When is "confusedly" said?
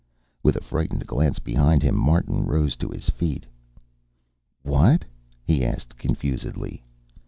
5.95-6.83